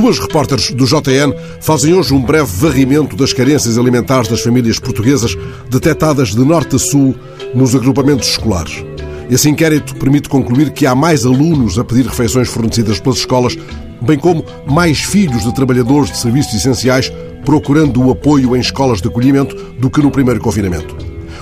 [0.00, 5.36] Duas repórteres do JN fazem hoje um breve varrimento das carências alimentares das famílias portuguesas
[5.68, 7.14] detectadas de norte a sul
[7.54, 8.82] nos agrupamentos escolares.
[9.30, 13.58] Esse inquérito permite concluir que há mais alunos a pedir refeições fornecidas pelas escolas,
[14.00, 17.12] bem como mais filhos de trabalhadores de serviços essenciais
[17.44, 20.96] procurando o apoio em escolas de acolhimento do que no primeiro confinamento.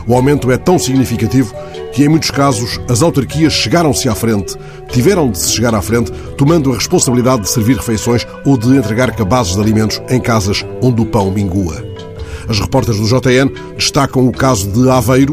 [0.04, 1.54] O aumento é tão significativo
[1.98, 4.54] que, em muitos casos, as autarquias chegaram-se à frente,
[4.88, 9.10] tiveram de se chegar à frente, tomando a responsabilidade de servir refeições ou de entregar
[9.16, 11.84] cabazes de alimentos em casas onde o pão mingua.
[12.48, 15.32] As repórteres do JN destacam o caso de Aveiro,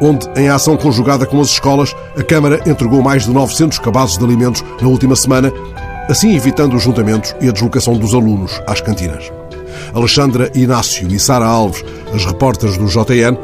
[0.00, 4.24] onde, em ação conjugada com as escolas, a Câmara entregou mais de 900 cabazes de
[4.24, 5.52] alimentos na última semana,
[6.08, 9.30] assim evitando os juntamentos e a deslocação dos alunos às cantinas.
[9.94, 13.38] Alexandra Inácio e Sara Alves, as repórteres do JN,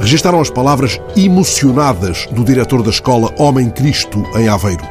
[0.00, 4.82] registaram as palavras emocionadas do diretor da escola Homem Cristo, em Aveiro.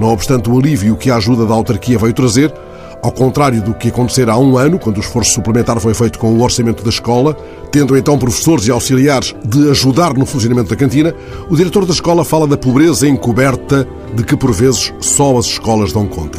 [0.00, 2.54] Não obstante o alívio que a ajuda da autarquia veio trazer,
[3.02, 6.32] ao contrário do que acontecera há um ano, quando o esforço suplementar foi feito com
[6.32, 7.36] o orçamento da escola,
[7.70, 11.14] tendo então professores e auxiliares de ajudar no funcionamento da cantina,
[11.50, 15.92] o diretor da escola fala da pobreza encoberta de que por vezes só as escolas
[15.92, 16.38] dão conta.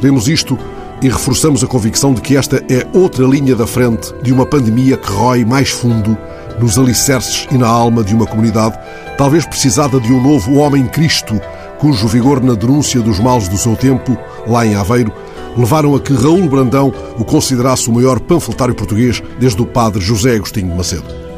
[0.00, 0.58] Lemos isto
[1.02, 4.96] e reforçamos a convicção de que esta é outra linha da frente de uma pandemia
[4.96, 6.16] que rói mais fundo
[6.62, 8.78] nos alicerces e na alma de uma comunidade,
[9.18, 11.40] talvez precisada de um novo homem Cristo,
[11.78, 15.12] cujo vigor na denúncia dos males do seu tempo, lá em Aveiro,
[15.56, 20.36] levaram a que Raul Brandão o considerasse o maior panfletário português desde o padre José
[20.36, 21.31] Agostinho de Macedo.